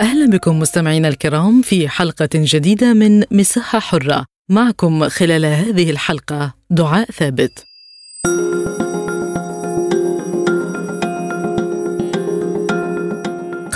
[0.00, 4.24] أهلا بكم مستمعينا الكرام في حلقة جديدة من مساحة حرة.
[4.48, 7.64] معكم خلال هذه الحلقة دعاء ثابت.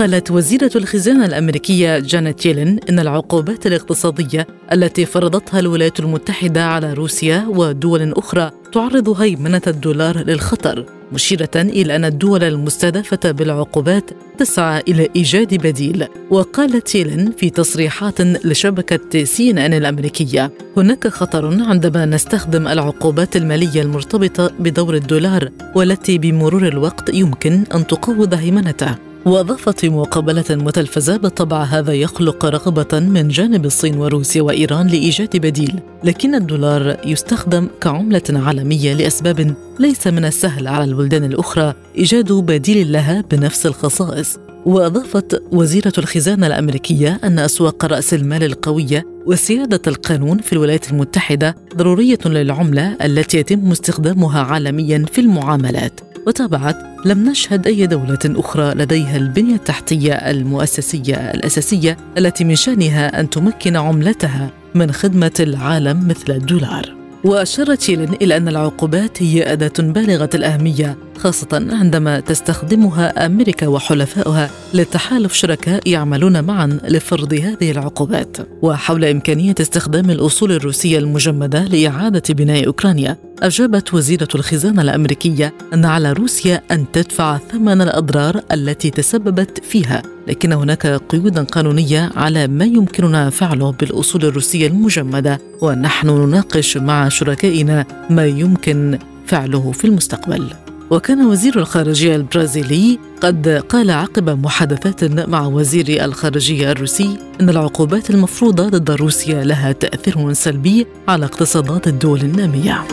[0.05, 7.47] قالت وزيرة الخزانة الأمريكية جانيت يلين إن العقوبات الاقتصادية التي فرضتها الولايات المتحدة على روسيا
[7.49, 15.55] ودول أخرى تعرض هيمنة الدولار للخطر مشيرة إلى أن الدول المستهدفة بالعقوبات تسعى إلى إيجاد
[15.55, 16.07] بديل.
[16.31, 23.83] وقالت يلين في تصريحات لشبكة سي إن إن الأمريكية هناك خطر عندما نستخدم العقوبات المالية
[23.83, 29.14] المرتبطة بدور الدولار والتي بمرور الوقت يمكن أن تقوض هيمنته.
[29.27, 35.81] وأضافت في مقابلة متلفزة بالطبع هذا يخلق رغبة من جانب الصين وروسيا وإيران لإيجاد بديل
[36.05, 43.25] لكن الدولار يستخدم كعملة عالمية لأسباب ليس من السهل على البلدان الأخرى إيجاد بديل لها
[43.31, 44.39] بنفس الخصائص.
[44.67, 52.19] وأضافت وزيرة الخزانة الأمريكية أن أسواق رأس المال القوية وسيادة القانون في الولايات المتحدة ضرورية
[52.27, 56.14] للعملة التي يتم استخدامها عالميا في المعاملات.
[56.27, 63.31] وتابعت لم نشهد أي دولة أخرى لديها البنية التحتية المؤسسية الأساسية التي من شأنها أن
[63.31, 66.95] تمكن عملتها من خدمة العالم مثل الدولار.
[67.25, 75.33] وأشارت يلين إلى أن العقوبات هي أداة بالغة الأهمية خاصة عندما تستخدمها أمريكا وحلفائها لتحالف
[75.33, 78.37] شركاء يعملون معا لفرض هذه العقوبات.
[78.63, 86.13] وحول إمكانية استخدام الأصول الروسية المجمدة لإعادة بناء أوكرانيا أجابت وزيرة الخزانة الأمريكية أن على
[86.13, 93.31] روسيا أن تدفع ثمن الأضرار التي تسببت فيها لكن هناك قيودا قانونية على ما يمكننا
[93.31, 100.51] فعله بالأصول الروسية المجمدة ونحن نناقش مع شركائنا ما يمكن فعله في المستقبل.
[100.91, 108.69] وكان وزير الخارجية البرازيلي قد قال عقب محادثات مع وزير الخارجية الروسي أن العقوبات المفروضة
[108.69, 112.85] ضد روسيا لها تأثير سلبي على اقتصادات الدول النامية.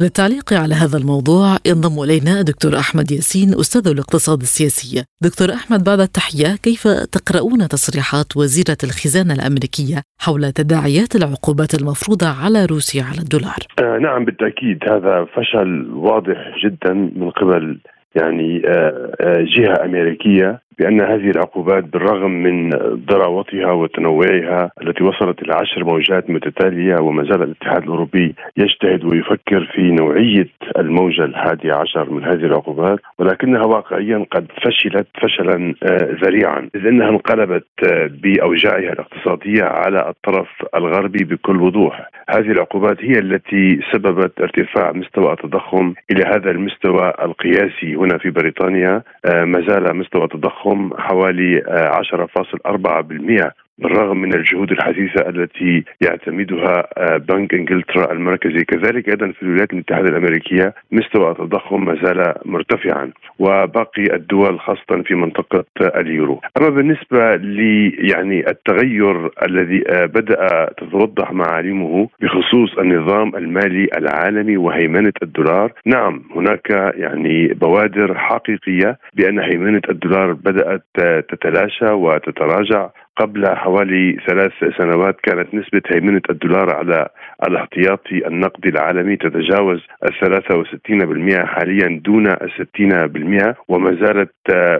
[0.00, 5.04] للتعليق على هذا الموضوع ينضم إلينا دكتور أحمد ياسين أستاذ الاقتصاد السياسي.
[5.22, 6.82] دكتور أحمد بعد التحية كيف
[7.16, 14.24] تقرؤون تصريحات وزيرة الخزانة الأمريكية حول تداعيات العقوبات المفروضة على روسيا على الدولار؟ آه نعم
[14.24, 17.78] بالتأكيد هذا فشل واضح جدا من قبل
[18.14, 22.70] يعني آه آه جهة أمريكية بأن هذه العقوبات بالرغم من
[23.10, 29.82] ضراوتها وتنوعها التي وصلت إلى عشر موجات متتالية وما زال الاتحاد الأوروبي يجتهد ويفكر في
[29.82, 30.48] نوعية
[30.78, 35.74] الموجة الحادية عشر من هذه العقوبات ولكنها واقعيا قد فشلت فشلا
[36.24, 36.68] ذريعا.
[36.74, 37.66] إذ أنها انقلبت
[38.22, 42.10] بأوجاعها الاقتصادية على الطرف الغربي بكل وضوح.
[42.30, 49.02] هذه العقوبات هي التي سببت ارتفاع مستوى التضخم إلى هذا المستوى القياسي هنا في بريطانيا
[49.24, 51.62] ما زال مستوى التضخم التضخم حوالي
[53.50, 58.64] 10.4% بالرغم من الجهود الحثيثة التي يعتمدها بنك إنجلترا المركزي.
[58.64, 65.14] كذلك أيضا في الولايات المتحدة الأمريكية مستوى التضخم ما زال مرتفعا وباقي الدول خاصة في
[65.14, 66.40] منطقة اليورو.
[66.60, 67.58] أما بالنسبة ل
[68.12, 77.48] يعني التغير الذي بدأ تتوضح معالمه بخصوص النظام المالي العالمي وهيمنة الدولار نعم هناك يعني
[77.48, 80.84] بوادر حقيقية بأن هيمنة الدولار بدأت
[81.28, 87.08] تتلاشى وتتراجع قبل حوالي ثلاث سنوات كانت نسبة هيمنة الدولار على
[87.48, 89.80] الاحتياطي النقدي العالمي تتجاوز
[90.54, 94.30] وستين بالمئة حاليا دون الستين بالمئة وما زالت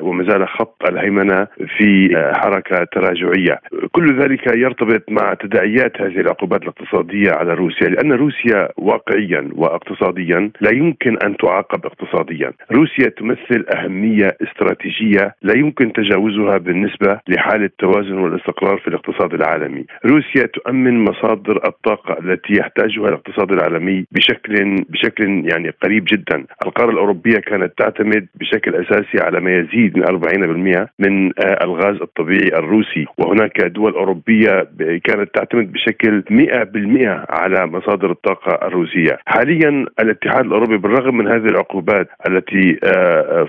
[0.03, 1.47] وما زال خط الهيمنة
[1.79, 3.61] في حركة تراجعية.
[3.93, 10.71] كل ذلك يرتبط مع تداعيات هذه العقوبات الاقتصادية على روسيا لأن روسيا واقعيا واقتصاديا لا
[10.73, 12.53] يمكن أن تعاقب اقتصاديا.
[12.73, 19.85] روسيا تمثل أهمية استراتيجية لا يمكن تجاوزها بالنسبة لحالة توازن والاستقرار في الاقتصاد العالمي.
[20.07, 26.45] روسيا تؤمن مصادر الطاقة التي يحتاجها الاقتصاد العالمي بشكل بشكل يعني قريب جدا.
[26.67, 31.31] القارة الأوروبية كانت تعتمد بشكل أساسي على ما يزيد من 40% من
[31.63, 33.07] الغاز الطبيعي الروسي.
[33.19, 34.69] وهناك دول أوروبية
[35.05, 39.19] كانت تعتمد بشكل 100% على مصادر الطاقة الروسية.
[39.27, 42.79] حاليا الاتحاد الأوروبي بالرغم من هذه العقوبات التي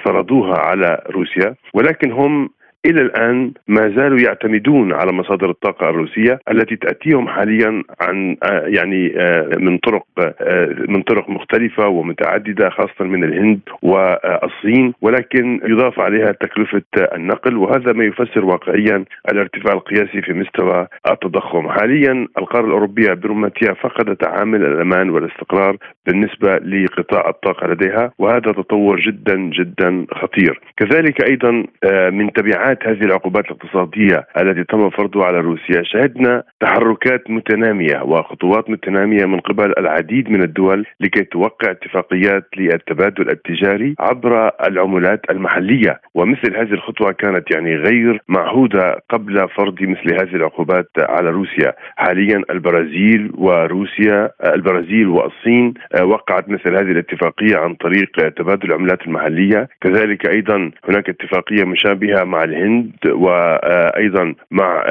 [0.05, 2.49] فرضوها على روسيا ولكن هم
[2.85, 9.13] إلى الآن ما زالوا يعتمدون على مصادر الطاقة الروسية التي تأتيهم حاليا عن آه، يعني
[9.17, 16.31] آه، من طرق آه، من طرق مختلفة ومتعددة خاصة من الهند والصين ولكن يضاف عليها
[16.31, 16.81] تكلفة
[17.15, 21.69] النقل وهذا ما يفسر واقعيا الارتفاع القياسي في مستوى التضخم.
[21.69, 25.77] حاليا القارة الأوروبية برمتها فقدت عامل الأمان والاستقرار
[26.07, 30.59] بالنسبة لقطاع الطاقة لديها وهذا تطور جدا جدا خطير.
[30.77, 31.63] كذلك أيضا
[32.09, 39.25] من تبعات هذه العقوبات الاقتصادية التي تم فرضها على روسيا شهدنا تحركات متنامية وخطوات متنامية
[39.25, 46.01] من قبل العديد من الدول لكي توقع اتفاقيات للتبادل التجاري عبر العملات المحلية.
[46.15, 51.73] ومثل هذه الخطوة كانت يعني غير معهودة قبل فرض مثل هذه العقوبات على روسيا.
[51.95, 59.69] حاليا البرازيل وروسيا البرازيل والصين وقعت مثل هذه الاتفاقية عن طريق تبادل العملات المحلية.
[59.81, 62.64] كذلك أيضا هناك اتفاقية مشابهة مع الهند
[63.07, 64.85] وأيضا مع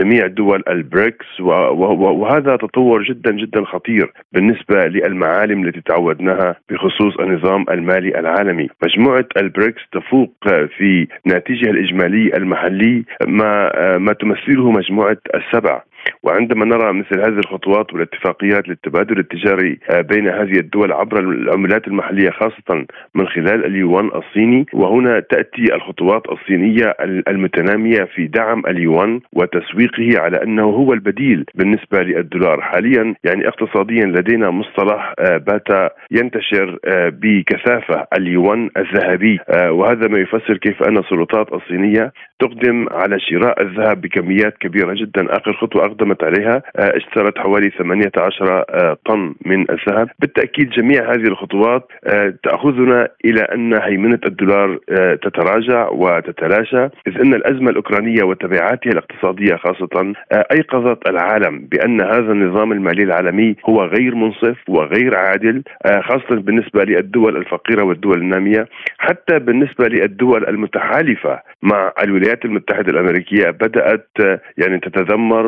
[0.00, 8.18] جميع دول البريكس وهذا تطور جدا جدا خطير بالنسبة للمعالم التي تعودناها بخصوص النظام المالي
[8.18, 8.68] العالمي.
[8.84, 10.32] مجموعة البريكس تفوق
[10.78, 15.82] في ناتجها الإجمالي المحلي ما ما تمثله مجموعة السبع.
[16.22, 22.30] وعندما نرى مثل هذه الخطوات والاتفاقيات للتبادل التجاري آه، بين هذه الدول عبر العملات المحلية
[22.30, 26.96] خاصة من خلال اليوان الصيني وهنا تأتي الخطوات الصينية
[27.28, 32.60] المتنامية في دعم اليوان وتسويقه على أنه هو البديل بالنسبة للدولار.
[32.60, 39.38] حاليا يعني اقتصاديا لدينا مصطلح آه، بات ينتشر آه، بكثافة اليوان الذهبي.
[39.68, 45.36] وهذا ما يفسر كيف أن السلطات الصينية تقدم على شراء الذهب بكميات كبيرة جدا.
[45.36, 50.08] آخر خطوة اقدمت عليها آه، اشترت حوالي 18 آه، طن من الذهب.
[50.18, 54.78] بالتأكيد جميع هذه الخطوات آه، تأخذنا إلى أن هيمنة الدولار
[55.22, 63.02] تتراجع وتتلاشى إذ أن الأزمة الأوكرانية وتبعاتها الاقتصادية خاصة أيقظت العالم بأن هذا النظام المالي
[63.02, 68.68] العالمي هو غير منصف وغير عادل خاصة بالنسبة للدول الفقيرة والدول النامية.
[68.98, 74.08] حتى بالنسبة للدول المتحالفة مع الولايات المتحدة الأمريكية بدأت
[74.58, 75.46] يعني تتذمر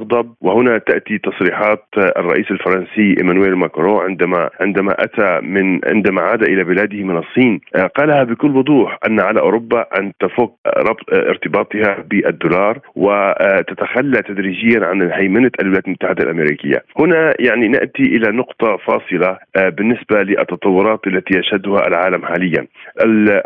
[0.00, 6.64] وتغضب وهنا تأتي تصريحات الرئيس الفرنسي إيمانويل ماكرون عندما عندما أتى من عندما عاد إلى
[6.64, 7.60] بلاده من الصين
[7.96, 15.50] قالها بكل وضوح أن على أوروبا أن تفك ربط ارتباطها بالدولار وتتخلى تدريجيا عن هيمنه
[15.60, 16.82] الولايات المتحدة الأمريكية.
[16.98, 22.66] هنا يعني نأتي إلى نقطة فاصلة بالنسبة للتطورات التي يشهدها العالم حاليا.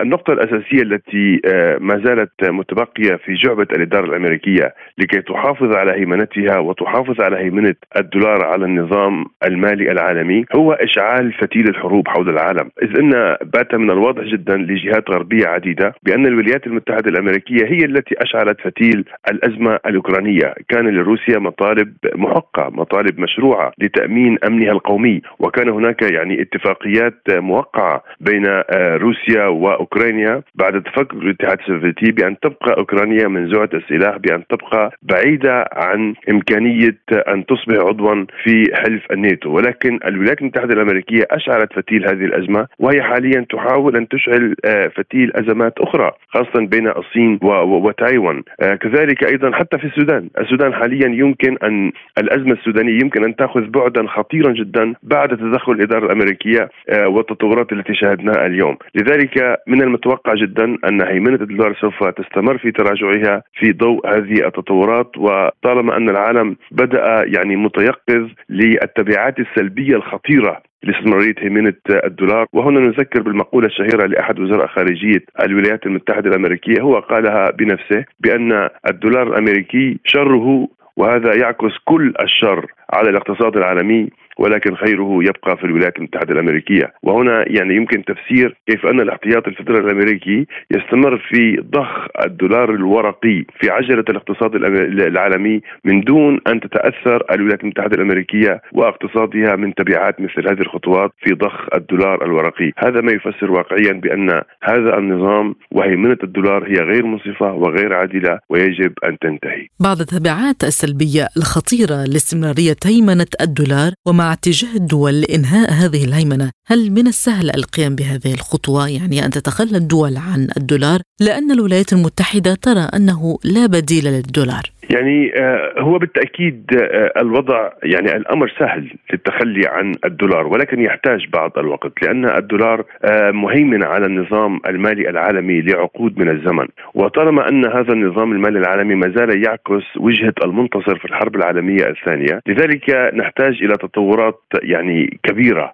[0.01, 1.41] النقطة الأساسية التي
[1.81, 8.45] ما زالت متبقية في جعبة الإدارة الأمريكية لكي تحافظ على هيمنتها وتحافظ على هيمنة الدولار
[8.45, 14.23] على النظام المالي العالمي هو إشعال فتيل الحروب حول العالم، إذ إن بات من الواضح
[14.23, 20.89] جدا لجهات غربية عديدة بأن الولايات المتحدة الأمريكية هي التي أشعلت فتيل الأزمة الأوكرانية، كان
[20.89, 29.47] لروسيا مطالب محقة، مطالب مشروعة لتأمين أمنها القومي، وكان هناك يعني اتفاقيات موقعة بين روسيا
[29.47, 36.99] وأوكرانيا بعد تفكك الاتحاد السوفيتي بأن تبقى أوكرانيا منزوعة السلاح بأن تبقى بعيدة عن امكانيه
[37.13, 39.51] أن تصبح عضوا في حلف الناتو.
[39.51, 45.33] ولكن الولايات المتحدة الأمريكية اشعلت فتيل هذه الأزمة وهي حاليا تحاول أن تشعل آه، فتيل
[45.37, 48.43] أزمات أخرى خاصه بين الصين وتايوان.
[48.61, 50.29] آه، كذلك أيضا حتى في السودان.
[50.39, 56.07] السودان حاليا يمكن أن الأزمة السودانية يمكن أن تأخذ بعدا خطيرا جدا بعد تدخل الإدارة
[56.07, 58.77] الأمريكية آه، والتطورات التي شاهدناها اليوم.
[58.95, 65.19] لذلك من المتوقع جدا أن هيمنة الدولار سوف تستمر في تراجعها في ضوء هذه التطورات
[65.19, 66.24] وطالما أن العالم
[66.71, 72.47] بدأ يعني متيقظ للتبعات السلبية الخطيرة لاستمرارية هيمنة الدولار.
[72.53, 76.83] وهنا نذكر بالمقولة الشهيرة لأحد وزراء خارجية الولايات المتحدة الأمريكية.
[76.83, 84.11] هو قالها بنفسه بأن الدولار الأمريكي شره وهذا يعكس كل الشر على الاقتصاد العالمي.
[84.39, 86.93] ولكن خيره يبقى في الولايات المتحدة الأمريكية.
[87.03, 93.71] وهنا يعني يمكن تفسير كيف أن الاحتياط الفدرالي الأمريكي يستمر في ضخ الدولار الورقي في
[93.71, 100.61] عجلة الاقتصاد العالمي من دون أن تتأثر الولايات المتحدة الأمريكية واقتصادها من تبعات مثل هذه
[100.61, 102.73] الخطوات في ضخ الدولار الورقي.
[102.79, 108.93] هذا ما يفسر واقعيا بأن هذا النظام وهيمنة الدولار هي غير منصفة وغير عادلة ويجب
[109.05, 109.67] أن تنتهي.
[109.81, 116.51] بعض التبعات السلبية الخطيرة لاستمرارية هيمنة الدولار ومع مع اتجاه الدول لإنهاء هذه الهيمنة.
[116.67, 122.55] هل من السهل القيام بهذه الخطوة؟ يعني أن تتخلى الدول عن الدولار لأن الولايات المتحدة
[122.55, 124.73] ترى أنه لا بديل للدولار.
[124.91, 131.59] يعني آه، هو بالتأكيد آه، الوضع يعني الأمر سهل للتخلي عن الدولار ولكن يحتاج بعض
[131.59, 136.67] الوقت لأن الدولار آه، مهيمن على النظام المالي العالمي لعقود من الزمن.
[136.95, 142.41] وطالما أن هذا النظام المالي العالمي ما زال يعكس وجهة المنتصر في الحرب العالمية الثانية
[142.47, 145.73] لذلك نحتاج إلى تطورات يعني كبيرة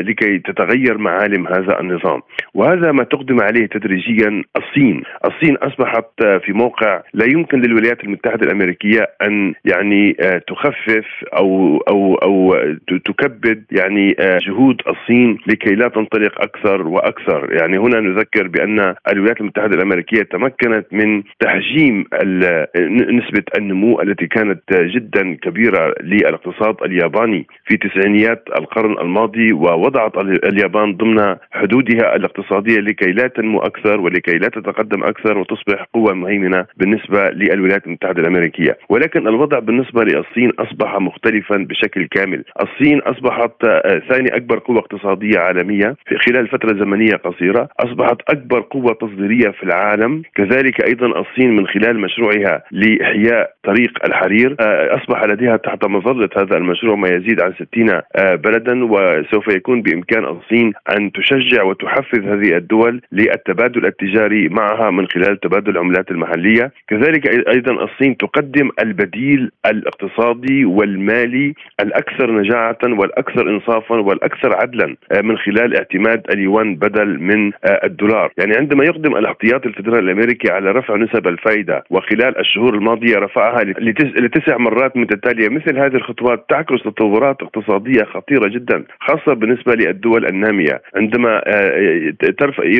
[0.00, 2.20] لكي تتغير معالم هذا النظام.
[2.54, 5.02] وهذا ما تقدم عليه تدريجيا الصين.
[5.24, 6.10] الصين أصبحت
[6.44, 11.06] في موقع لا يمكن للولايات المتحدة الأمريكية أن يعني آه، تخفف
[11.36, 12.54] أو أو أو
[13.04, 17.52] تكبد يعني آه، جهود الصين لكي لا تنطلق أكثر وأكثر.
[17.52, 22.04] يعني هنا نذكر بأن الولايات المتحدة الأمريكية تمكنت من تحجيم
[22.90, 27.46] نسبة النمو التي كانت جدا كبيرة للاقتصاد الياباني.
[27.66, 34.48] في تسعينيات القرن الماضي ووضعت اليابان ضمن حدودها الاقتصادية لكي لا تنمو أكثر ولكي لا
[34.48, 38.78] تتقدم أكثر وتصبح قوة مهيمنة بالنسبة للولايات المتحدة الأمريكية.
[38.88, 42.44] ولكن الوضع بالنسبة للصين أصبح مختلفا بشكل كامل.
[42.62, 47.68] الصين أصبحت آه، ثاني أكبر قوة اقتصادية عالمية في خلال فترة زمنية قصيرة.
[47.80, 50.22] أصبحت أكبر قوة تصديرية في العالم.
[50.34, 56.56] كذلك أيضا الصين من خلال مشروعها لإحياء طريق الحرير آه، أصبح لديها تحت مظلة هذا
[56.56, 58.84] المشروع ما يزيد عن 60 آه، بلدا.
[58.84, 65.70] وسوف يكون بإمكان الصين أن تشجع وتحفز هذه الدول للتبادل التجاري معها من خلال تبادل
[65.70, 66.72] العملات المحلية.
[66.88, 75.38] كذلك أيضا الصين تقدم البديل الاقتصادي والمالي الأكثر نجاعة والأكثر إنصافا والأكثر عدلا آه، من
[75.38, 80.96] خلال اعتماد اليوان بدل من آه، الدولار، يعني عندما يقدم الاحتياطي الفدرالي الأمريكي على رفع
[80.96, 83.64] نسب الفائده وخلال الشهور الماضية رفعها
[83.94, 90.82] لتسع مرات متتالية، مثل هذه الخطوات تعكس تطورات اقتصادية خطيرة جدا خاصة بالنسبة للدول النامية،
[90.94, 92.12] عندما آه،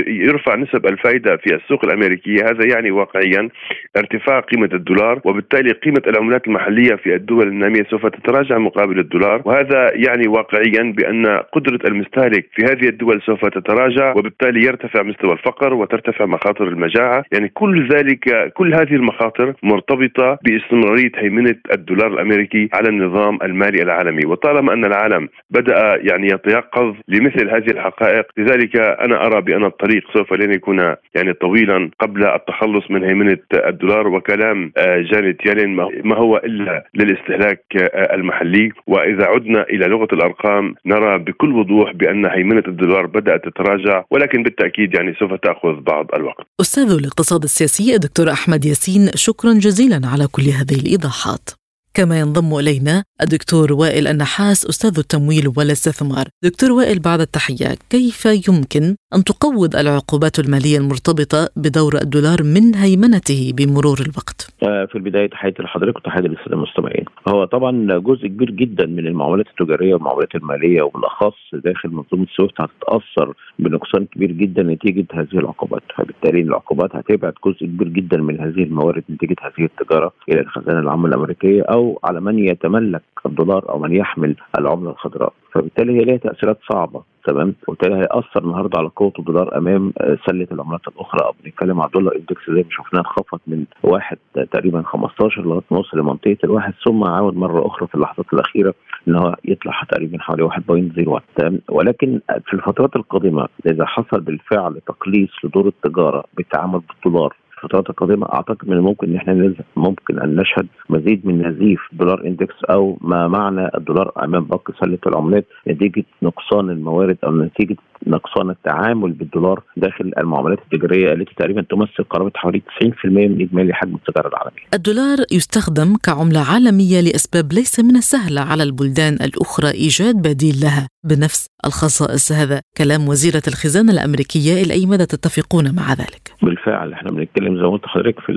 [0.06, 3.48] يرفع نسب الفائده في السوق الأمريكية هذا يعني واقعيا
[3.96, 9.42] ارتفاع قيمة الدولار وبالتالي قيمة العملات المحلية في الدول النامية سوف تتراجع مقابل الدولار.
[9.44, 15.74] وهذا يعني واقعيا بأن قدرة المستهلك في هذه الدول سوف تتراجع وبالتالي يرتفع مستوى الفقر
[15.74, 17.24] وترتفع مخاطر المجاعة.
[17.32, 24.26] يعني كل ذلك كل هذه المخاطر مرتبطة باستمرارية هيمنة الدولار الأمريكي على النظام المالي العالمي.
[24.26, 30.32] وطالما أن العالم بدأ يعني يتيقظ لمثل هذه الحقائق لذلك أنا أرى بأن الطريق سوف
[30.32, 30.78] لن يكون
[31.14, 37.64] يعني طويلا قبل التخلص من هيمنة الدولار وكلام آه، جانيت يلين ما هو إلا للاستهلاك
[37.76, 44.04] آه، المحلي وإذا عدنا إلى لغة الأرقام نرى بكل وضوح بأن هيمنة الدولار بدأت تتراجع
[44.10, 46.46] ولكن بالتأكيد يعني سوف تأخذ بعض الوقت.
[46.60, 51.59] أستاذ الاقتصاد السياسي الدكتور أحمد ياسين شكرا جزيلا على كل هذه الإيضاحات.
[51.94, 56.24] كما ينضم إلينا الدكتور وائل النحاس أستاذ التمويل والاستثمار.
[56.44, 63.52] دكتور وائل بعد التحية، كيف يمكن أن تقوض العقوبات المالية المرتبطة بدور الدولار من هيمنته
[63.56, 67.04] بمرور الوقت؟ آه، في البداية تحياتي لحضرتك وتحياتي للسادة المستمعين.
[67.28, 73.34] هو طبعا جزء كبير جدا من المعاملات التجارية والمعاملات المالية وبالأخص داخل منظومة سويفت هتتأثر
[73.58, 79.04] بنقصان كبير جدا نتيجة هذه العقوبات، فبالتالي العقوبات هتبعد جزء كبير جدا من هذه الموارد
[79.10, 84.36] نتيجة هذه التجارة إلى الخزانة العامة الأمريكية أو على من يتملك الدولار أو من يحمل
[84.58, 85.32] العملة الخضراء.
[85.52, 90.46] فبالتالي هي لها تأثيرات صعبة تمام؟ وبالتالي هيأثر النهارده على قوة الدولار أمام آه، سلة
[90.52, 91.26] العملات الأخرى.
[91.26, 94.18] أو بنتكلم على ال Dollar Index زي ما شفناه انخفض من واحد
[94.52, 98.74] تقريبا 15 لغاية ما وصل لمنطقة الواحد ثم عاود مرة أخرى في اللحظات الأخيرة
[99.08, 105.30] إن هو يطلع تقريبا حوالي 1.01 تمام؟ ولكن في الفترات القادمة إذا حصل بالفعل تقليص
[105.44, 111.26] لدور التجارة بالتعامل بالدولار الفترات القادمه أعتقد من الممكن إن إحنا ممكن أن نشهد مزيد
[111.26, 117.16] من نزيف دولار إندكس أو ما معنى الدولار أمام باقي سلة العملات نتيجة نقصان الموارد
[117.24, 117.76] أو نتيجة
[118.06, 123.94] نقصان التعامل بالدولار داخل المعاملات التجارية التي تقريبا تمثل قرابة حوالي 90% من إجمالي حجم
[123.94, 124.62] التجارة العالمية.
[124.74, 131.46] الدولار يستخدم كعملة عالمية لإسباب ليس من السهل على البلدان الأخرى إيجاد بديل لها بنفس
[131.66, 136.92] الخصائص هذا كلام وزيرة الخزانة الأمريكية إلى أي مدى تتفقون مع ذلك؟ بالفعل.
[136.92, 138.32] إحنا بنتكلم زي ما قلت لحضرتك في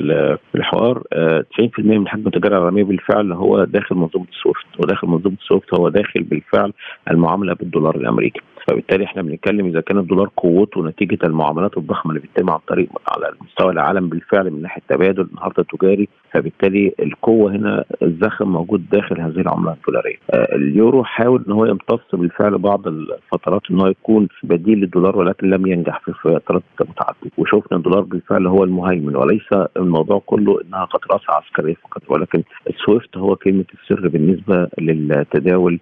[0.55, 5.73] الحوار 90% آه، من حجم التجارة العالمية بالفعل هو داخل منظومة السويفت وداخل منظومة السويفت
[5.73, 6.73] هو داخل بالفعل
[7.11, 8.41] المعاملة بالدولار الأمريكي.
[8.67, 13.31] فبالتالي إحنا بنتكلم إذا كان الدولار قوته نتيجة المعاملات الضخمة اللي بتتم عن طريق على
[13.41, 19.39] مستوى العالم بالفعل من ناحية تبادل النهارده تجاري فبالتالي القوة هنا الزخم موجود داخل هذه
[19.39, 20.15] العملة الدولارية.
[20.33, 25.49] آه، اليورو حاول إن هو يمتص بالفعل بعض الفترات إن هو يكون بديل للدولار ولكن
[25.49, 31.21] لم ينجح في فترات متعددة وشفنا الدولار بالفعل هو المهيمن وليس الموضوع كله إنها قدرات
[31.29, 35.79] عسكرية فقط ولكن السويفت هو كلمة السر بالنسبة للتداول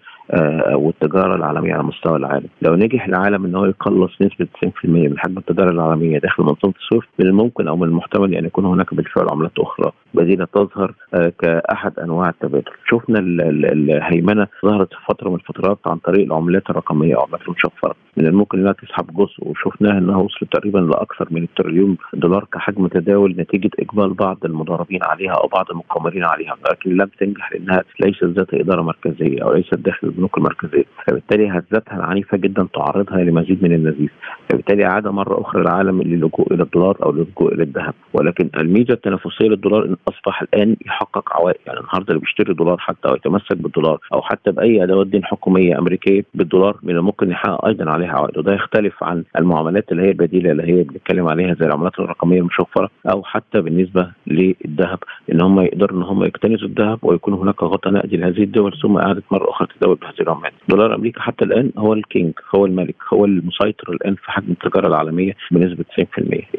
[0.74, 2.48] والتجارة العالمية على مستوى العالم.
[2.62, 7.08] لو نجح العالم إن هو يقلص نسبة 90% من حجم التجارة العالمية داخل منظومه السويفت
[7.20, 9.92] من الممكن أو من المحتمل أن يكون هناك بالفعل عملات أخرى.
[10.14, 12.72] بديله تظهر آه، كأحد أنواع التبادل.
[12.90, 18.26] شفنا الهيمنة ظهرت في فترة من الفترات عن طريق العملات الرقمية أو العملات المشفره من
[18.26, 23.70] الممكن إنها تسحب جزء وشفناها إنها وصلت تقريبا لأكثر من التريليون دولار كحجم تداول نتيجة
[23.80, 28.82] إقبال بعض المضاربين عليها أو بعض المقامرين عليها لكن لم تنجح لأنها ليست ذات إدارة
[28.82, 30.84] مركزية أو ليست داخل البنوك المركزية.
[31.08, 34.12] فبالتالي هزتها العنيفة جدا تعرضها لمزيد من النزيف.
[34.50, 37.94] فبالتالي عاد مرة أخرى العالم للجوء إلى الدولار أو للجوء إلى الذهب.
[38.14, 43.08] ولكن الميزة التنافسية للدولار إن أصبح الآن يحقق عوائد يعني النهارده اللي بيشتري دولار حتى
[43.08, 47.92] أو يتمسك بالدولار أو حتى بأي أدوات دين حكومية أمريكية بالدولار من الممكن يحقق أيضا
[48.02, 52.00] عليها عوائد وده يختلف عن المعاملات اللي هي البديلة اللي هي بنتكلم عليها زي العملات
[52.00, 55.00] الرقمية المشفره أو حتى بالنسبة للذهب
[55.32, 59.24] إن هم يقدروا إن هم يكتنزوا الذهب ويكون هناك غطاء نقدي لهذه الدول ثم إعادة
[59.32, 60.54] مرة أخرى تداول بهذه العملات.
[60.70, 65.36] دولار أمريكا حتى الآن هو الكينج هو الملك هو المسيطر الآن في حجم التجارة العالمية
[65.52, 66.06] بنسبة 90%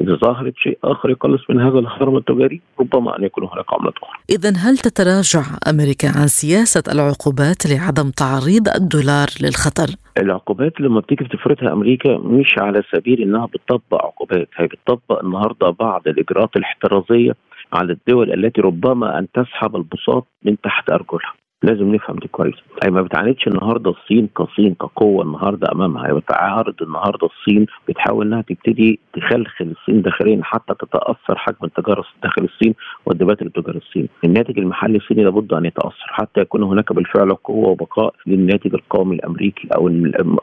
[0.01, 4.19] إذا ظهرت شيء آخر يقلص من هذا الخرم التجاري ربما أن يكون هناك عملات أخرى.
[4.29, 11.73] اذا هل تتراجع أمريكا عن سياسة العقوبات لعدم تعريض الدولار للخطر؟ العقوبات لما بتيجي بتفرضها
[11.73, 17.31] أمريكا مش على سبيل إنها بتطبق عقوبات هي بتطبق النهارده بعض الإجراءات الاحترازية
[17.73, 21.33] على الدول التي ربما أن تسحب البساط من تحت أرجلها.
[21.63, 22.55] لازم نفهم دي كويس.
[22.83, 28.41] هي ما بتعاندش النهارده الصين كصين كقوة النهارده أمامها هي بتعارض النهارده الصين بتحاول إنها
[28.41, 32.73] تبتدي تخلخل الصين داخليا حتى تتأثر حجم التجارة داخل الصين
[33.05, 34.07] والدبات لتجار الصين.
[34.23, 39.67] الناتج المحلي الصيني لابد أن يتأثر حتى يكون هناك بالفعل قوة وبقاء للناتج القومي الأمريكي
[39.75, 39.87] أو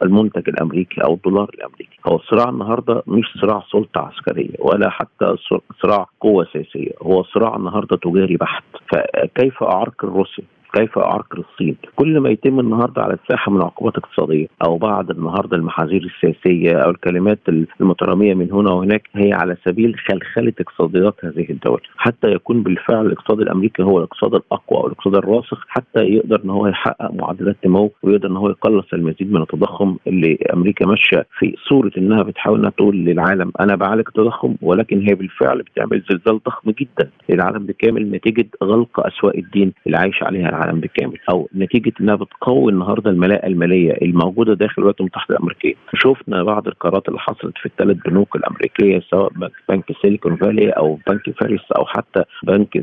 [0.03, 1.99] المنتج الأمريكي أو الدولار الأمريكي.
[2.09, 5.35] هو الصراع النهارده مش صراع سلطة عسكرية ولا حتى
[5.83, 8.65] صراع قوة سياسية هو صراع النهارده تجاري بحت.
[8.93, 14.47] فكيف اعرقل روسيا كيف اعرقل الصين؟ كل ما يتم النهارده على الساحة من عقوبات اقتصادية
[14.67, 17.39] أو بعض النهارده المحاذير السياسية أو الكلمات
[17.81, 21.81] المترامية من هنا وهناك هي على سبيل خلخلة اقتصاديات هذه الدول.
[21.97, 26.67] حتى يكون بالفعل الاقتصاد الأمريكي هو الاقتصاد الأقوى أو الاقتصاد الراسخ حتى يقدر إن هو
[26.67, 31.91] يحقق معدلات نمو ويقدر إن هو يقلص المزيد من التضخم اللي أمريكا ماشية في صورة
[31.99, 37.11] إنها بتحاول إنها تقول للعالم أنا بعالج التضخم ولكن هي بالفعل بتعمل زلزال ضخم جدا.
[37.29, 40.60] للعالم بالكامل نتيجة غلق أسواق الدين اللي عايش عليها العالم.
[40.66, 45.75] بالكامل أو نتيجة إنها بتقوي النهارده الملاءة المالية الموجودة داخل الولايات المتحدة الأمريكية.
[45.94, 49.33] شفنا بعض القرارات اللي حصلت في الثلاث بنوك الأمريكية سواء
[49.68, 52.83] بنك سيليكون فالي أو بنك فيرست أو حتى بنك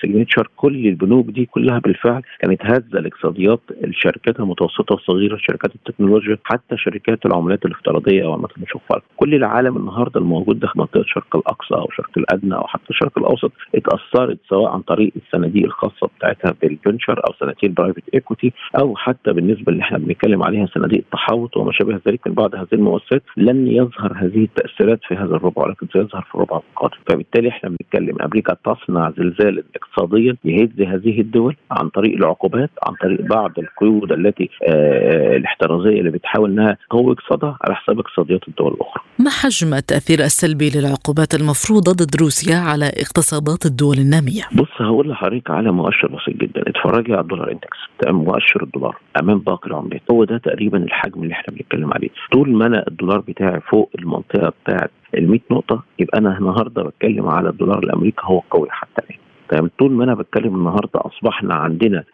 [0.00, 0.48] سيجنتشر.
[0.56, 7.26] كل البنوك دي كلها بالفعل كانت هزه لاقتصاديات الشركات المتوسطة والصغيرة شركات التكنولوجيا حتى شركات
[7.26, 12.10] العملات الافتراضية أو العملات المشفره كل العالم النهارده الموجود داخل منطقة الشرق الأقصى أو الشرق
[12.18, 17.32] الأدنى أو حتى الشرق الأوسط اتأثرت سواء عن طريق الصناديق الخاصة بتاعتها بال venture أو
[17.40, 22.00] صناديق ال private equity أو حتى بالنسبة اللي إحنا بنتكلم عليها صناديق التحوط وما شابه
[22.06, 26.34] ذلك من بعض هذه المؤسسات لن يظهر هذه التأثيرات في هذا الربع ولكن سيظهر في
[26.34, 32.70] الربع القادم فبالتالي إحنا بنتكلم أمريكا تصنع زلزالا اقتصاديا يهز هذه الدول عن طريق العقوبات
[32.82, 38.48] عن طريق بعض القيود التي آه الاحترازية اللي بتحاول إنها تقوي اقتصادها على حساب اقتصاديات
[38.48, 39.02] الدول الأخرى.
[39.18, 45.50] ما حجم التأثير السلبي للعقوبات المفروضه ضد روسيا على اقتصادات الدول النامية؟ بص هقول لحضرتك
[45.50, 50.02] على مؤشر بسيط جدا اتفرجي على الدولار اندكس مؤشر الدولار امام باقي العملات.
[50.10, 52.08] هو ده تقريبا الحجم اللي إحنا بنتكلم عليه.
[52.32, 57.28] طول ما أنا الدولار بتاعي فوق المنطقة بتاعت ال 100 نقطة يبقى أنا النهارده بتكلم
[57.28, 59.18] على الدولار الامريكي هو قوي حتى الآن.
[59.48, 59.70] تمام.
[59.78, 62.04] طول ما أنا بتكلم النهارده أصبحنا عندنا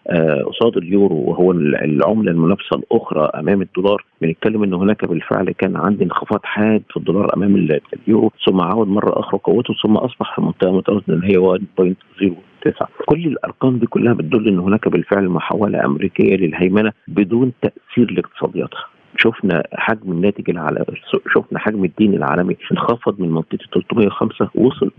[0.46, 6.04] قصاد آه اليورو وهو العملة المنافسة الأخرى أمام الدولار بنتكلم إن هناك بالفعل كان عندي
[6.04, 7.56] انخفاض حاد في الدولار أمام
[8.06, 12.32] اليورو ثم عود مرة أخرى قوته ثم أصبح في منطقه متوازنه هي 1.0
[12.64, 18.84] تسعة كل الأرقام دي كلها بتدل إن هناك بالفعل محاولة أمريكية للهيمنة بدون تأثير لاقتصادياتها.
[19.18, 20.84] شفنا حجم الناتج العالمي
[21.34, 24.90] شفنا حجم الدين العالمي انخفض من منطقة 305 وصل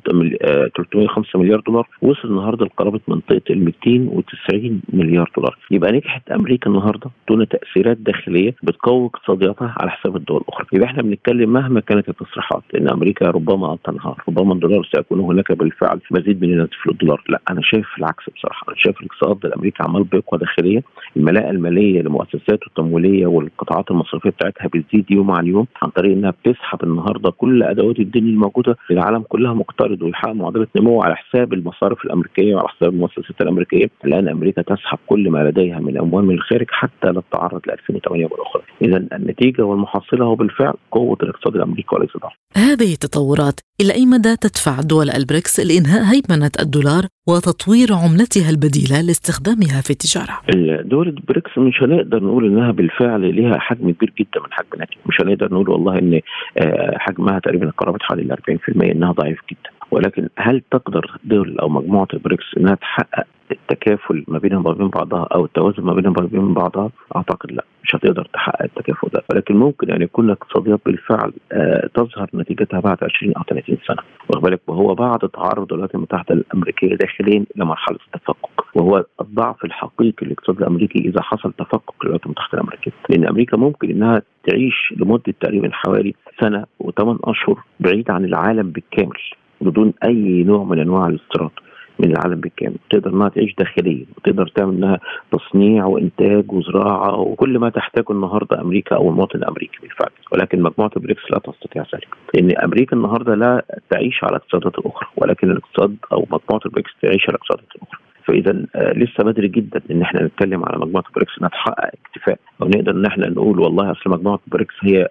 [0.77, 5.57] 305 مليار دولار وصل النهارده لقرابة منطقة ال 290 مليار دولار.
[5.71, 10.65] يبقى نجحت أمريكا النهارده دون تأثيرات داخلية بتقوي اقتصادياتها على حساب الدول الأخرى.
[10.73, 15.99] يبقى إحنا بنتكلم مهما كانت التصريحات إن أمريكا ربما تنهار ربما الدولار سيكون هناك بالفعل
[16.11, 17.23] مزيد من النزف للدولار.
[17.29, 18.65] لا أنا شايف العكس بصراحة.
[18.67, 20.81] أنا شايف الاقتصاد الأمريكي عمال بيقوى داخليا
[21.17, 26.83] الملاءة المالية لمؤسساته التمويلية والقطاعات المصرفيه بتاعتها بتزيد يوم عن يوم عن طريق إنها بتسحب
[26.83, 32.05] النهارده كل أدوات الدين الموجودة في العالم كلها مقترض ويحقق معدلات نمو على حساب المصارف
[32.05, 33.89] الأمريكية وعلى حساب المؤسسات الأمريكية.
[34.05, 38.25] الآن أمريكا تسحب كل ما لديها من أموال من الخارج حتى لا تتعرض ل 2008
[38.25, 43.93] مره أخرى اذا النتيجة والمحصلة هو بالفعل قوة الاقتصاد الأمريكي وليس ضعف هذه التطورات إلى
[43.93, 50.41] أي مدى تدفع دول البريكس لإنهاء هيمنة الدولار؟ وتطوير عملتها البديلة لاستخدامها في التجارة.
[50.81, 55.21] دول البريكس مش هنقدر نقول إنها بالفعل لها حجم كبير جدا من حجم ناتج مش
[55.21, 56.21] هنقدر نقول والله إن
[56.57, 59.69] آه، حجمها تقريبا قرابه حوالي 40% إنها ضعيف جدا.
[59.91, 65.45] ولكن هل تقدر دول أو مجموعة البريكس إنها تحقق التكافل ما بينهم وبين بعضها أو
[65.45, 69.23] التوازن ما بينهم وبين بعضها أعتقد لا مش هتقدر تحقق التكافل ده.
[69.31, 73.97] ولكن ممكن أن يكون لك اقتصاديات بالفعل آه تظهر نتيجتها بعد 20 أو 30 سنة.
[74.29, 80.57] واخد بالك؟ وهو بعد تعرض الولايات المتحده الامريكيه داخليا لمرحلة التفكك وهو الضعف الحقيقي للاقتصاد
[80.57, 86.13] الأمريكي إذا حصل تفكك للولايات المتحده الامريكيه لأن أمريكا ممكن إنها تعيش لمدة تقريبا حوالي
[86.41, 89.19] سنة وثمان أشهر بعيد عن العالم بالكامل
[89.61, 91.51] بدون أي نوع من أنواع الاستيراد.
[91.99, 92.75] من العالم بالكامل.
[92.89, 94.99] تقدر إنها تعيش داخليا وتقدر تعمل انها
[95.31, 100.09] تصنيع وإنتاج وزراعة وكل ما تحتاجه النهارده أمريكا أو المواطن الأمريكي بالفعل.
[100.31, 102.07] ولكن مجموعة البريكس لا تستطيع ذلك.
[102.33, 107.35] لأن أمريكا النهارده لا تعيش على الاقتصادات الاخرى ولكن الاقتصاد أو مجموعة البريكس تعيش على
[107.35, 111.91] الاقتصادات الاخرى فإذا آه لسه بدري جدا إن إحنا نتكلم على مجموعة البريكس انها تحقق
[112.05, 115.07] اكتفاء أو نقدر إن إحنا نقول والله أصل مجموعة البريكس هي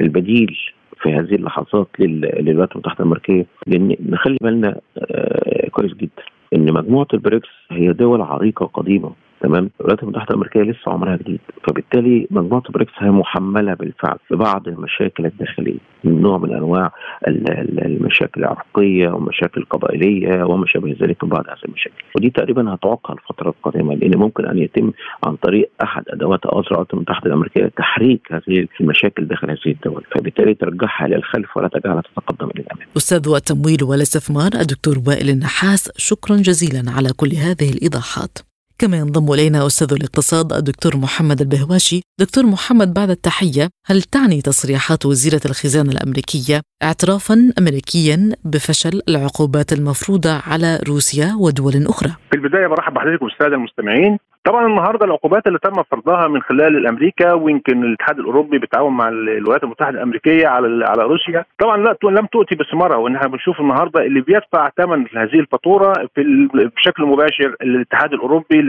[0.00, 0.56] البديل
[1.02, 6.22] في هذه اللحظات للولايات المتحدة الأمريكية لأن نخلي بالنا آه كويس جدا
[6.54, 9.12] إن مجموعة البريكس هي دول عريقة قديمة.
[9.40, 15.26] تمام الولايات المتحدة الأمريكية لسه عمرها جديد فبالتالي مجموعة بريكس هي محملة بالفعل ببعض المشاكل
[15.26, 16.92] الداخلية من نوع من أنواع
[17.26, 23.48] المشاكل العرقية ومشاكل قبائلية وما شابه ذلك من بعض هذه المشاكل ودي تقريبا هتعوقها الفترة
[23.48, 24.92] القادمة لأن ممكن أن يتم
[25.24, 30.54] عن طريق أحد أدوات اذرع الولايات المتحدة الأمريكية تحريك هذه المشاكل داخل هذه الدول فبالتالي
[30.54, 32.86] ترجعها للخلف ولا تجعلها تتقدم إلى الأمام.
[32.96, 38.49] أستاذ التمويل والاستثمار الدكتور وائل النحاس شكرا جزيلا على كل هذه الإيضاحات.
[38.80, 42.00] كما ينضم إلينا أستاذ الاقتصاد الدكتور محمد البهواشي.
[42.20, 50.32] دكتور محمد بعد التحية هل تعني تصريحات وزيرة الخزانة الأمريكية اعترافا أمريكيا بفشل العقوبات المفروضة
[50.46, 54.18] على روسيا ودول أخرى؟ في البداية برحب بحضرتك والسادة المستمعين.
[54.44, 59.64] طبعا النهارده العقوبات اللي تم فرضها من خلال الأمريكا ويمكن الاتحاد الأوروبي بالتعاون مع الولايات
[59.64, 64.20] المتحدة الأمريكية على على روسيا طبعا لا لم تؤتي بثمارها وان إحنا بنشوف النهارده اللي
[64.20, 65.92] بيدفع ثمن هذه الفاتورة
[66.76, 68.62] بشكل مباشر الاتحاد الأوروبي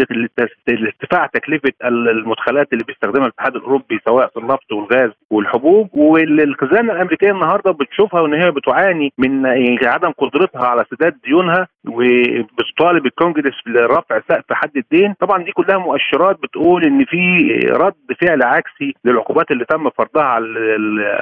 [0.67, 5.89] لارتفاع تكلفة المدخلات اللي بيستخدمها الاتحاد الأوروبي سواء في النفط والغاز والحبوب.
[5.93, 9.45] والخزانة الأمريكية النهارده بتشوفها إن هي بتعاني من
[9.85, 15.13] عدم قدرتها على سداد ديونها وبتطالب الكونجرس برفع سقف حد الدين.
[15.19, 20.47] طبعا دي كلها مؤشرات بتقول إن في رد فعل عكسي للعقوبات اللي تم فرضها على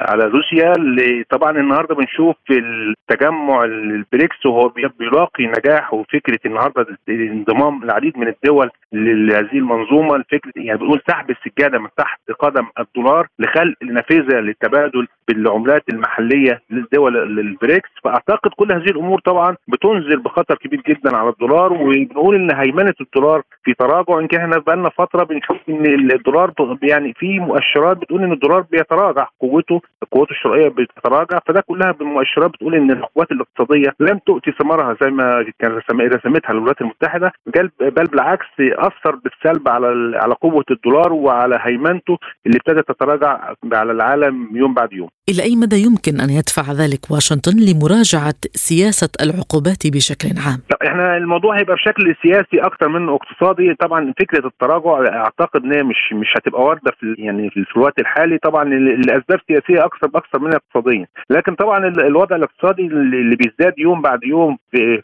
[0.08, 8.18] على روسيا اللي طبعا النهارده بنشوف التجمع البريكس وهو بيلاقي نجاح وفكرة النهارده انضمام العديد
[8.18, 10.16] من الدول لهذه المنظومة.
[10.16, 17.16] الفكرة يعني بنقول سحب السجادة من تحت قدم الدولار لخلق نافذه للتبادل بالعملات المحلية للدول
[17.38, 17.90] البريكس.
[18.04, 23.42] فأعتقد كل هذه الأمور طبعا بتنذر بخطر كبير جدا على الدولار وبنقول إن هيمنة الدولار
[23.64, 28.60] في تراجع كان إحنا بقالنا فترة بنشوف إن الدولار يعني في مؤشرات بتقول إن الدولار
[28.60, 29.80] بيتراجع قوته
[30.12, 35.44] قوته الشرائية بتتراجع فده كلها بالمؤشرات بتقول إن العقوبات الاقتصادية لم تؤتي ثمارها زي ما
[35.58, 37.70] كان رسمتها الولايات المتحدة بل
[38.06, 44.74] بالعكس أثر بالسلب على على قوة الدولار وعلى هيمنته اللي ابتدت تتراجع على العالم يوم
[44.74, 45.08] بعد يوم.
[45.30, 51.58] إلى أي مدى يمكن أن يدفع ذلك واشنطن لمراجعة سياسة العقوبات بشكل عام؟ إحنا الموضوع
[51.58, 53.74] هيبقى بشكل سياسي أكثر منه اقتصادي.
[53.74, 58.38] طبعا فكرة التراجع أعتقد إن هي مش مش هتبقى واردة في يعني في الوقت الحالي.
[58.38, 61.08] طبعا الأسباب سياسية أكثر باكثر منها اقتصادية.
[61.30, 64.56] لكن طبعا الوضع الاقتصادي اللي بيزداد يوم بعد يوم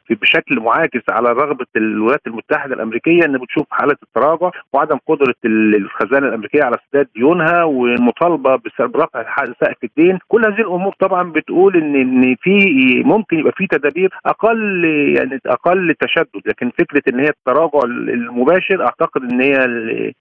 [0.06, 6.28] في بشكل معاكس على رغبة الولايات المتحدة الأمريكية إن بتشوف حالة التراجع وعدم قدرة الخزانة
[6.28, 12.36] الأمريكية على سداد ديونها والمطالبة برفع سقف الدين كل هذه الأمور طبعا بتقول ان إن
[12.42, 12.58] في
[13.04, 14.84] ممكن يبقى في تدابير أقل
[15.18, 16.42] يعني أقل تشدد.
[16.46, 19.52] لكن فكرة إن هي التراجع المباشر أعتقد إن هي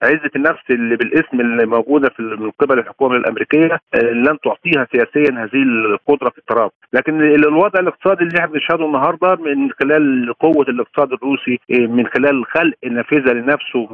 [0.02, 5.62] عزة النفس اللي بالاسم اللي موجودة في من قبل الحكومة الأمريكية لن تعطيها سياسيا هذه
[5.62, 6.70] القدرة في التراجع.
[6.92, 12.74] لكن الوضع الاقتصادي اللي إحنا بنشهده النهارده من خلال قوة الاقتصاد الروسي من خلال خلق
[12.90, 13.88] نافذه لنفسه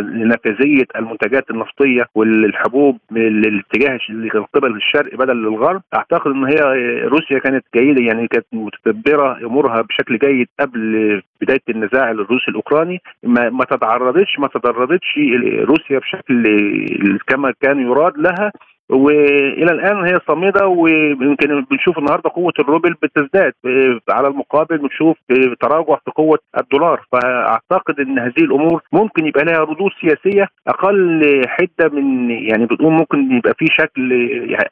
[0.00, 3.98] لنافذيه المنتجات النفطية والحبوب الاتجاه
[4.54, 5.82] قبل الشرق بدل للغرب.
[5.94, 6.58] أعتقد إن هي
[7.04, 13.00] روسيا كانت جيدة يعني كانت متدبرة أمورها بشكل جيد قبل بداية النزاع الروسي الأوكراني.
[13.22, 15.18] ما, ما تتعرضتش ما تدربتش
[15.64, 16.42] روسيا بشكل
[17.26, 18.52] كما كان يراد لها.
[18.92, 23.52] والى الان هي صامده ويمكن بنشوف النهارده قوه الروبل بتزداد
[24.10, 25.16] على المقابل بنشوف
[25.60, 31.88] تراجع في قوه الدولار فاعتقد ان هذه الأمور ممكن يبقى لها ردود سياسيه أقل حده
[31.88, 34.12] من يعني بنقول ممكن يبقى في شكل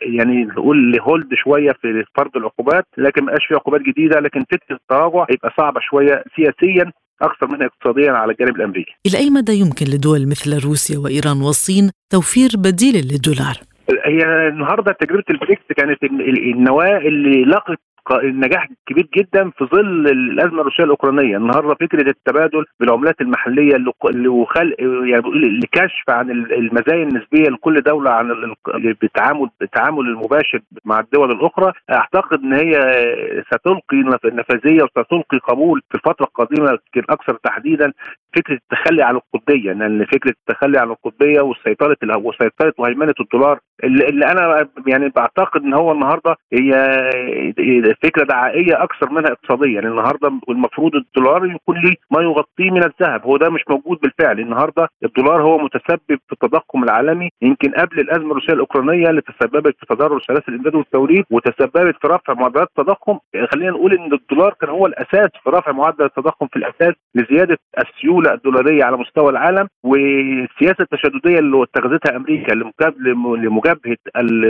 [0.03, 5.27] يعني نقول hold شوية في فرض العقوبات لكن ما في عقوبات جديده لكن فكره التراجع
[5.31, 8.93] هيبقى صعبه شوية سياسيا أكثر منها اقتصاديا على الجانب الأمريكي.
[9.07, 13.57] إلى أي مدى يمكن لدول مثل روسيا وإيران والصين توفير بديل للدولار؟
[14.05, 17.79] هي النهارده تجربة البريكس كانت النواة اللي لقت
[18.23, 21.37] نجاح كبير جدا في ظل الأزمة الروسية الأوكرانية.
[21.37, 25.23] النهارده فكرة التبادل بالعملات المحلية اللي وخلق يعني
[25.63, 28.55] لكشف عن المزايا النسبية لكل دولة عن
[29.03, 31.73] التعامل التعامل المباشر مع الدول الأخرى.
[31.91, 32.73] أعتقد إن هي
[33.47, 37.93] ستلقي نفاذية وستلقي قبول في الفترة القادمة يمكن أكثر تحديدا.
[38.37, 44.69] فكرة التخلي عن القطبيه لأن فكرة التخلي عن القطبيه وسيطرة وسيطرة وهيمنة الدولار اللي, أنا
[44.87, 46.73] يعني بعتقد إن هو النهارده هي
[48.03, 53.23] فكرة دعائية أكثر منها اقتصادية يعني النهارده المفروض الدولار يكون ليه ما يغطيه من الذهب
[53.25, 58.31] هو ده مش موجود بالفعل النهارده الدولار هو متسبب في التضخم العالمي يمكن قبل الأزمة
[58.31, 63.19] الروسية الأوكرانية اللي تسببت في تضرر سلاسل الامداد والتوريد وتسببت في رفع معدلات التضخم
[63.53, 68.20] خلينا نقول إن الدولار كان هو الأساس في رفع معدل التضخم في الأساس لزيادة السيولة
[68.27, 72.53] الدولاريه على مستوى العالم والسياسة التشددية اللي اتخذتها أمريكا
[73.37, 73.97] لمجابهة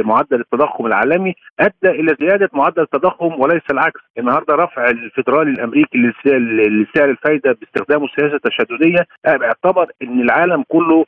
[0.05, 4.01] معدل التضخم العالمي أدى إلى زيادة معدل التضخم وليس العكس.
[4.19, 11.05] النهارده رفع الفدرالي الأمريكي لسعر الفايدة باستخدامه السياسة التشدديه اعتبر إن العالم كله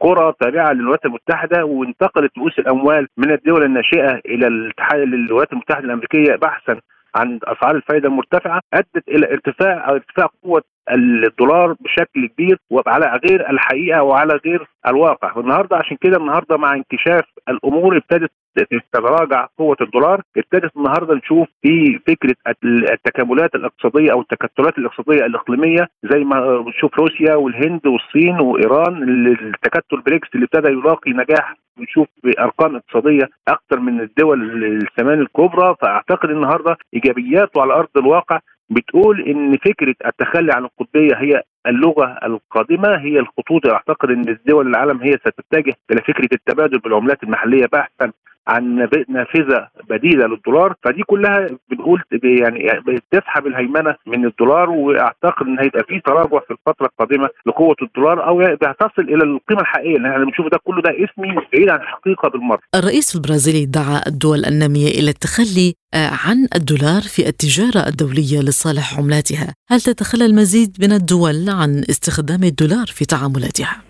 [0.00, 6.36] قرى تابعة للولايات المتحدة وانتقلت رؤوس الأموال من الدول الناشئة إلى الاتحاد للولايات المتحدة الأمريكية
[6.36, 6.80] بحثا
[7.16, 13.50] عن أسعار الفائده المرتفعة أدت إلى ارتفاع أو ارتفاع قوة الدولار بشكل كبير وعلى غير
[13.50, 15.32] الحقيقة وعلى غير الواقع.
[15.36, 18.30] والنهاردة عشان كده النهارده مع انكشاف الأمور ابتدت
[18.70, 20.22] تتراجع قوة الدولار.
[20.36, 27.34] ابتدت النهارده نشوف في فكرة التكاملات الاقتصادية أو التكتلات الاقتصادية الإقليمية زي ما بنشوف روسيا
[27.34, 31.56] والهند والصين وإيران التكتل بريكس اللي ابتدى يلاقي نجاح.
[31.76, 35.74] بنشوف بارقام اقتصادية أكثر من الدول الثمان الكبرى.
[35.82, 38.38] فأعتقد النهارده إيجابياته على أرض الواقع
[38.70, 45.00] بتقول إن فكرة التخلي عن القطبية هي اللغة القادمة هي الخطوط أعتقد إن الدول العالم
[45.02, 48.12] هي ستتجه إلى فكرة التبادل بالعملات المحلية بحثا
[48.48, 50.74] عن نافذة بديلة للدولار.
[50.84, 56.86] فدي كلها بنقول يعني بتسحب الهيمنة من الدولار وأعتقد إن هيبقى في تراجع في الفترة
[56.86, 59.98] القادمة لقوة الدولار أو هتصل إلى القيمة الحقيقية.
[59.98, 62.60] لأن إحنا بنشوف ده كله ده اسمي بعيد عن الحقيقة بالمرة.
[62.74, 69.80] الرئيس البرازيلي دعا الدول النامية إلى التخلي عن الدولار في التجارة الدولية لصالح عملاتها، هل
[69.80, 73.82] تتخلى المزيد من الدول؟ عن استخدام الدولار في تعاملاتها؟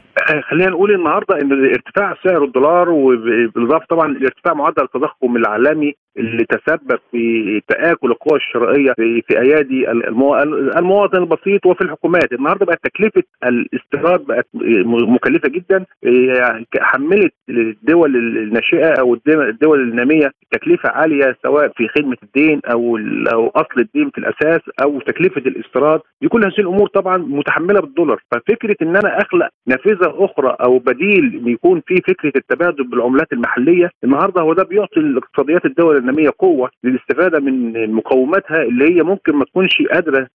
[0.50, 6.98] خلينا نقول النهارده إن ارتفاع سعر الدولار وبالاضافه طبعا لارتفاع معدل التضخم العالمي اللي تسبب
[7.10, 9.90] في تآكل القوى الشرائية في, في أيادي
[10.78, 14.46] المواطن البسيط وفي الحكومات، النهارده بقت تكلفة الاستيراد بقت
[14.84, 15.84] مكلفة جدا.
[16.80, 22.98] حملت الدول الناشئة أو الدول النامية تكلفة عالية سواء في خدمة الدين أو
[23.32, 28.22] أو أصل الدين في الأساس أو تكلفة الاستيراد، دي كل هذه الأمور طبعا متحملة بالدولار،
[28.32, 34.40] ففكرة إن أنا أخلق نافذة أخرى أو بديل يكون في فكرة التبادل بالعملات المحلية، النهارده
[34.42, 39.82] هو ده بيعطي الاقتصاديات الدول الناميه قوة للاستفادة من مقوماتها اللي هي ممكن ما تكونش
[39.92, 40.28] قادرة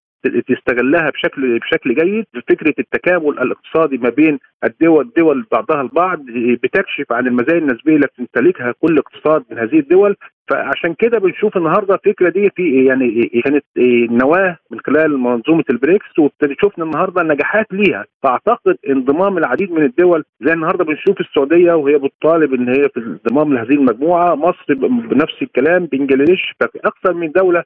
[0.48, 2.24] تستغلها بشكل بشكل جيد.
[2.48, 6.18] فكرة التكامل الاقتصادي ما بين الدول الدول بعضها البعض
[6.62, 10.16] بتكشف عن المزايا النسبية اللي بتمتلكها كل اقتصاد من هذه الدول.
[10.50, 13.64] فعشان كده بنشوف النهارده الفكرة دي في يعني كانت
[14.10, 18.04] نواة من خلال منظومة البريكس وابتدي شفنا النهارده نجاحات ليها.
[18.22, 23.54] فأعتقد انضمام العديد من الدول زي النهارده بنشوف السعودية وهي بتطالب إن هي في الانضمام
[23.54, 24.34] لهذه المجموعة.
[24.34, 24.74] مصر
[25.10, 26.54] بنفس الكلام بنجلاديش.
[26.60, 27.62] ففي أكثر من دولة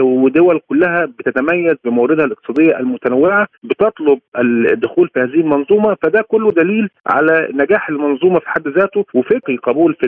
[0.00, 5.96] ودول كلها بتتميز بمواردها الاقتصادية المتنوعة بتطلب الدخول في هذه المنظومة.
[6.02, 10.06] فده كله دليل على نجاح المنظومة في حد ذاته وفكر قبول في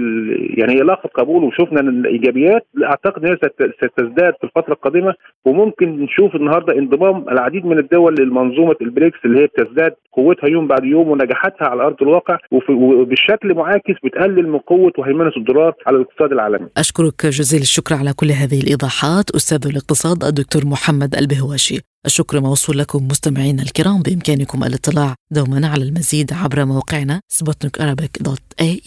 [0.58, 1.44] يعني هي لاقت قبول.
[1.44, 1.80] وشفنا
[2.10, 3.36] ان الايجابيات أعتقد ان هي
[3.76, 9.46] ستزداد في الفترة القادمة وممكن نشوف النهارده انضمام العديد من الدول لمنظومة البريكس اللي هي
[9.46, 12.38] بتزداد قوتها يوم بعد يوم ونجاحاتها على أرض الواقع
[12.70, 16.68] وبالشكل معاكس بتقلل من قوة وهيمنة الدولار على الاقتصاد العالمي.
[16.76, 21.78] أشكرك جزيل الشكر على كل هذه الإيضاحات أستاذ الاقتصاد الدكتور محمد البهواشي.
[22.06, 27.72] الشكر موصول لكم مستمعينا الكرام بإمكانكم الاطلاع دوما على المزيد عبر موقعنا سبوتنيك
[28.20, 28.80] دوت اي.